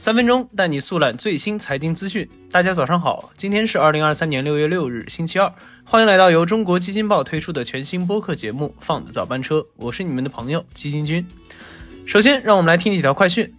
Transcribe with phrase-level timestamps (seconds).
[0.00, 2.26] 三分钟带你速览最新财经资讯。
[2.50, 5.52] 大家早上好，今天是二零二三年六月六日，星期二。
[5.84, 11.26] 欢迎来到由中国基金报推出的全新播客节目《放的早班车》，我是你们的朋友基金君。
[12.06, 13.52] 首先，让我们来听几条快讯。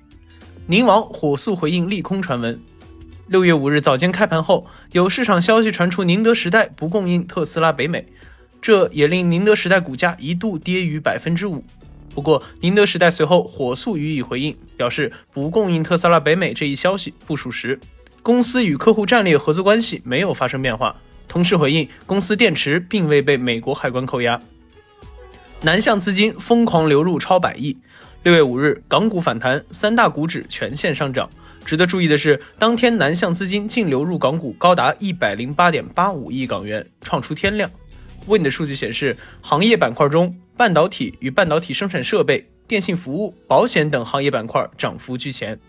[0.65, 2.59] 宁王火速回应利空传闻。
[3.27, 8.07] 六月五日早间开盘后，有市场消息传出宁德时代不供应特斯拉北美，
[8.59, 11.63] 这也令宁德时代股价一度跌逾百分之五。
[12.13, 17.79] 不过，宁德时代随后火速予以回应，表示不供应特斯拉北美这一消息不属实，
[18.21, 20.95] 公司与客户战略合作关系没有发生变化。
[21.27, 24.39] 同时回应，公司电池并未被美国海关扣押。
[25.61, 27.77] 南向资金疯狂流入超百亿。
[28.23, 31.29] 六月五日，港股反弹，三大股指全线上涨。
[31.63, 37.69] 值得注意的是，当天南向资金净流入港股高达一百零八点八五亿港元，创出天量。
[38.27, 45.59] Wind 数据显示，行业板块中，半导体与半导体生产设备、电信服务、保险等行业板块涨幅居前。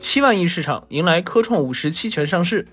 [0.00, 2.66] 七万亿市场迎来科创五十期权上市。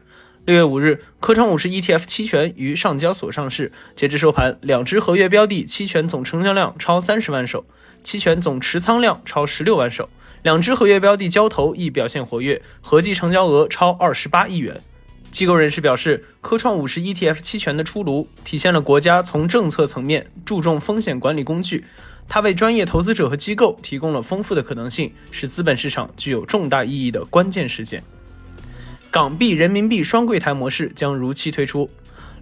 [0.46, 7.64] 六月五日，科创五十 ETF 期权于上交所上市，截至收盘，两只合约标的期权总成交量超三十万手，
[8.04, 10.10] 期权总持仓量超十六万手，
[10.42, 14.82] 两只合约标的交投亦表现活跃，合计成交额超二十八亿元。
[15.38, 21.86] 机构人士表示，科创五十 ETF 期权的出炉，体现了国家从政策层面注重风险管理工具，
[22.28, 28.02] 它为专业投资者和机构提供了丰富的可能性，是资本市场具有重大意义的关键事件。
[29.12, 31.88] 港币人民币双柜台模式将如期推出。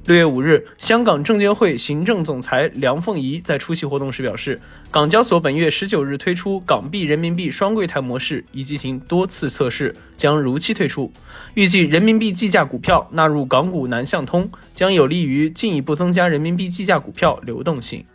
[0.05, 4.61] 六月五日，香港证监会行政总裁梁凤仪在出席活动时表示，
[4.91, 11.11] 港交所本月十九日推出港币人民币双柜台模式，已进行多次测试，将如期推出。
[11.55, 18.05] 预计人民币计价股票纳入港股南向通，将有利于进一步增加人民币计价股票流动性。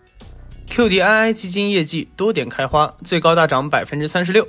[0.69, 4.47] QDII 基金业绩多点开花，最高大涨百分之三十六。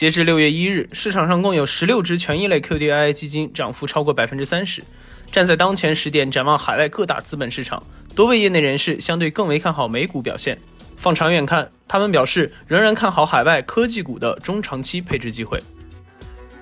[0.00, 4.82] 截至六月一日，市场上共有十六只权益类 QDII 基金涨幅超过百分之三十。
[5.30, 7.82] 站在当前时点展望海外各大资本市场，
[8.16, 10.58] 多位业内人士相对更为看好美股表现。
[10.96, 15.62] 放长远看，他们表示仍然看好海外科技股的中长期配置机会。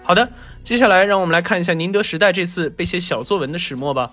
[0.03, 0.29] 好的，
[0.65, 4.11] 接下来让我们来看一下宁德时代这次被写小作文的始末吧。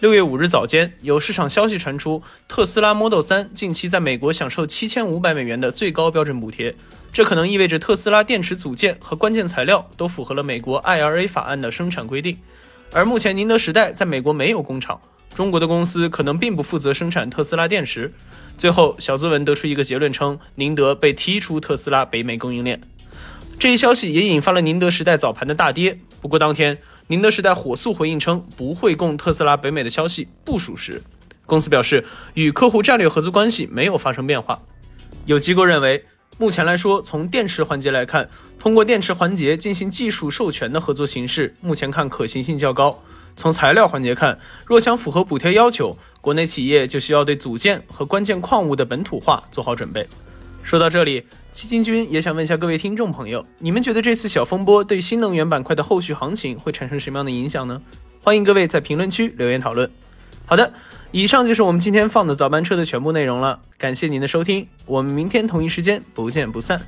[0.00, 6.74] 六月五日早间，有市场消息传出，特斯拉 Model 3近期在美国享受七千五百美元的最高标准补贴，
[7.12, 12.38] 这可能意味着特斯拉电池组件和关键材料都符合了美国 IRA 法案的生产规定。
[12.92, 14.98] 而目前宁德时代在美国没有工厂，
[15.34, 18.10] 中国的公司可能并不负责生产特斯拉电池。
[18.56, 22.80] 最后，小作文得出一个结论，称宁德被踢出特斯拉北美供应链。
[23.58, 25.98] 这一消息也引发了宁德时代早盘的大跌。
[26.22, 26.78] 不过当天，
[27.10, 31.02] 宁德时代火速回应称不会供特斯拉北美的消息不属实。
[31.44, 34.56] 公司表示与客户战略合作关系没有发生变化。
[35.26, 36.04] 有机构认为。
[36.38, 38.26] 目前来说，从电池环节来看，
[38.58, 42.98] 通过电池环节进行技术授权的合作形式，目前看可行性较高。
[43.36, 50.08] 从材料环节看，若想符合补贴要求，国内企业就需要对组件和关键矿物的本土化做好准备。
[50.62, 57.80] 说到这里，基金君也想问一下各位听众朋友，你们觉得这次小风波对新能源板块的后续行情会产生什么样的影响呢？
[58.22, 59.90] 欢迎各位在评论区留言讨论。
[60.46, 60.72] 好的。
[61.12, 66.80] 以上就是我们今天放的早班车的全部内容了，感谢您的收听，我们明天同一时间不见不散。